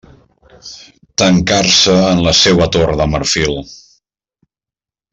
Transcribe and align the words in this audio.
Tancar-se 1.23 1.95
en 2.07 2.23
la 2.29 2.33
seua 2.39 2.69
torre 2.77 2.99
de 3.05 3.09
marfil. 3.15 3.57